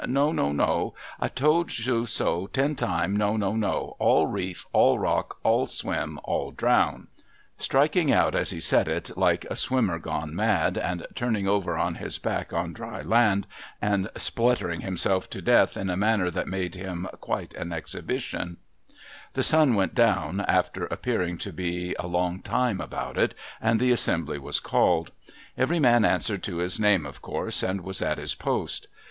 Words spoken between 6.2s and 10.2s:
all drown:' Striking out as he said it, like a swimmer